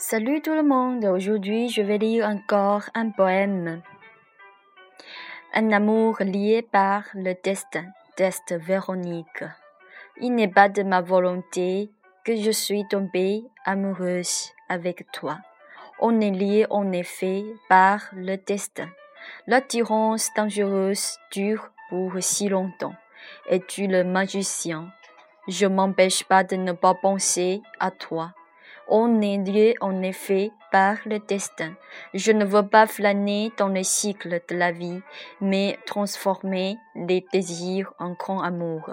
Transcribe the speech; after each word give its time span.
Salut 0.00 0.42
tout 0.42 0.54
le 0.54 0.62
monde, 0.62 1.04
aujourd'hui 1.06 1.68
je 1.70 1.82
vais 1.82 1.98
lire 1.98 2.24
encore 2.24 2.84
un 2.94 3.10
poème. 3.10 3.82
Un 5.52 5.72
amour 5.72 6.18
lié 6.20 6.62
par 6.62 7.02
le 7.14 7.34
destin, 7.42 7.84
test 8.14 8.54
Véronique. 8.54 9.42
Il 10.20 10.36
n'est 10.36 10.46
pas 10.46 10.68
de 10.68 10.84
ma 10.84 11.00
volonté 11.00 11.90
que 12.24 12.36
je 12.36 12.52
suis 12.52 12.86
tombée 12.86 13.42
amoureuse 13.64 14.52
avec 14.68 15.10
toi. 15.10 15.38
On 15.98 16.20
est 16.20 16.30
lié 16.30 16.64
en 16.70 16.92
effet 16.92 17.42
par 17.68 18.08
le 18.12 18.36
destin. 18.36 18.90
L'attirance 19.48 20.30
dangereuse 20.36 21.18
dure 21.32 21.72
pour 21.88 22.12
si 22.20 22.48
longtemps. 22.48 22.94
Es-tu 23.50 23.88
le 23.88 24.04
magicien? 24.04 24.92
Je 25.48 25.66
m'empêche 25.66 26.22
pas 26.22 26.44
de 26.44 26.54
ne 26.54 26.70
pas 26.70 26.94
penser 26.94 27.62
à 27.80 27.90
toi. 27.90 28.32
On 28.90 29.20
est 29.20 29.36
lié 29.36 29.74
en 29.80 30.02
effet 30.02 30.50
par 30.72 30.96
le 31.04 31.18
destin. 31.18 31.74
Je 32.14 32.32
ne 32.32 32.44
veux 32.44 32.66
pas 32.66 32.86
flâner 32.86 33.52
dans 33.58 33.68
le 33.68 33.82
cycle 33.82 34.40
de 34.48 34.56
la 34.56 34.72
vie, 34.72 35.00
mais 35.40 35.78
transformer 35.84 36.78
les 36.94 37.24
désirs 37.32 37.92
en 37.98 38.12
grand 38.12 38.40
amour. 38.40 38.88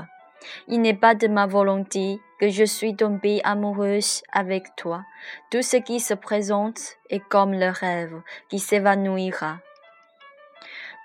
Il 0.68 0.81
n'est 0.81 0.94
pas 0.94 1.16
de 1.16 1.27
ma 1.27 1.48
volonté 1.48 2.20
que 2.40 2.49
je 2.49 2.66
suis 2.66 2.95
tombée 2.95 3.40
amoureuse 3.44 4.21
avec 4.31 4.76
toi. 4.76 5.05
Tout 5.49 5.62
ce 5.62 5.77
qui 5.77 5.99
se 5.99 6.13
présente 6.13 6.98
est 7.09 7.23
comme 7.30 7.54
le 7.54 7.70
rêve 7.70 8.21
qui 8.49 8.59
s'évanouira. 8.59 9.59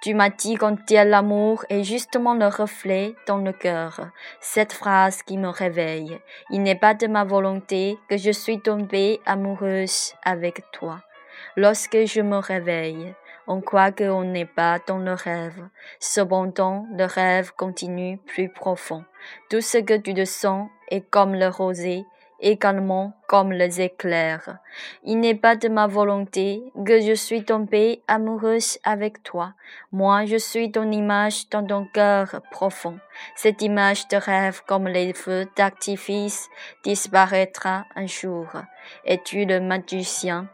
Tu 0.00 0.14
m'as 0.14 0.30
dit 0.30 0.54
qu'entier 0.54 1.04
l'amour 1.04 1.66
est 1.68 1.84
justement 1.84 2.32
le 2.32 2.46
reflet 2.46 3.14
dans 3.26 3.36
le 3.36 3.52
cœur, 3.52 4.08
cette 4.40 4.72
phrase 4.72 5.22
qui 5.22 5.36
me 5.36 5.48
réveille. 5.48 6.18
Il 6.48 6.62
n'est 6.62 6.74
pas 6.74 6.94
de 6.94 7.06
ma 7.06 7.24
volonté 7.24 7.98
que 8.08 8.16
je 8.16 8.30
suis 8.30 8.62
tombée 8.62 9.20
amoureuse 9.26 10.14
avec 10.24 10.62
toi. 10.72 11.02
Lorsque 11.54 12.06
je 12.06 12.22
me 12.22 12.38
réveille, 12.38 13.14
on 13.46 13.60
croit 13.60 13.92
qu'on 13.92 14.24
n'est 14.24 14.46
pas 14.46 14.78
dans 14.86 14.98
le 14.98 15.12
rêve. 15.12 15.68
Cependant, 15.98 16.86
le 16.96 17.04
rêve 17.04 17.52
continue 17.54 18.16
plus 18.26 18.48
profond. 18.48 19.04
Tout 19.50 19.60
ce 19.60 19.76
que 19.76 19.98
tu 19.98 20.14
te 20.14 20.24
sens 20.24 20.70
est 20.88 21.02
comme 21.10 21.34
le 21.34 21.48
rosé 21.48 22.06
également 22.40 23.12
comme 23.28 23.52
les 23.52 23.80
éclairs. 23.80 24.58
Il 25.04 25.20
n'est 25.20 25.34
pas 25.34 25.56
de 25.56 25.68
ma 25.68 25.86
volonté 25.86 26.62
que 26.86 27.00
je 27.00 27.12
suis 27.12 27.44
tombée 27.44 28.02
amoureuse 28.08 28.78
avec 28.84 29.22
toi. 29.22 29.54
Moi, 29.92 30.24
je 30.24 30.36
suis 30.36 30.72
ton 30.72 30.90
image 30.90 31.48
dans 31.50 31.66
ton 31.66 31.86
cœur 31.86 32.42
profond. 32.50 32.98
Cette 33.36 33.62
image 33.62 34.08
de 34.08 34.16
rêve 34.16 34.62
comme 34.66 34.88
les 34.88 35.12
feux 35.12 35.46
d'artifice 35.56 36.48
disparaîtra 36.84 37.84
un 37.94 38.06
jour. 38.06 38.46
Es-tu 39.04 39.44
le 39.44 39.60
magicien? 39.60 40.48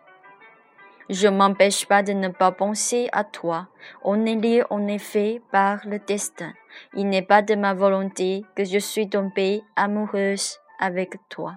Je 1.08 1.28
m'empêche 1.28 1.86
pas 1.86 2.02
de 2.02 2.12
ne 2.12 2.28
pas 2.28 2.50
penser 2.50 3.08
à 3.12 3.22
toi. 3.22 3.68
On 4.02 4.26
est 4.26 4.34
lié 4.34 4.64
en 4.70 4.88
effet 4.88 5.40
par 5.52 5.86
le 5.86 6.00
destin. 6.00 6.52
Il 6.94 7.08
n'est 7.08 7.22
pas 7.22 7.42
de 7.42 7.54
ma 7.54 7.74
volonté 7.74 8.44
que 8.56 8.64
je 8.64 8.78
suis 8.78 9.08
tombée 9.08 9.62
amoureuse 9.76 10.58
avec 10.80 11.16
toi. 11.28 11.54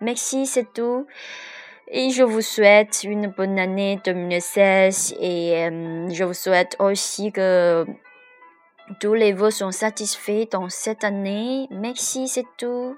Merci, 0.00 0.46
c'est 0.46 0.72
tout. 0.72 1.06
Et 1.88 2.10
je 2.10 2.22
vous 2.22 2.40
souhaite 2.40 3.04
une 3.04 3.28
bonne 3.28 3.58
année 3.58 4.00
2016 4.04 5.16
et 5.20 5.66
euh, 5.66 6.08
je 6.10 6.24
vous 6.24 6.34
souhaite 6.34 6.76
aussi 6.78 7.30
que 7.30 7.84
tous 9.00 9.14
les 9.14 9.32
vœux 9.32 9.50
sont 9.50 9.70
satisfaits 9.70 10.46
dans 10.50 10.68
cette 10.70 11.04
année. 11.04 11.68
Merci, 11.70 12.26
c'est 12.28 12.46
tout. 12.56 12.96